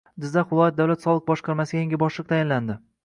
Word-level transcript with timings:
Jizzax 0.23 0.47
viloyat 0.53 0.79
davlat 0.79 1.05
soliq 1.07 1.23
boshqarmasiga 1.27 1.83
yangi 1.85 2.01
boshliq 2.05 2.29
tayinlandi 2.33 2.79